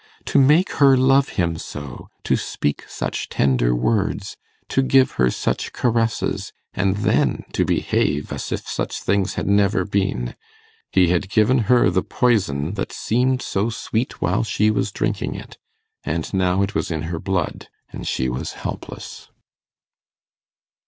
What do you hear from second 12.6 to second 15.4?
that seemed so sweet while she was drinking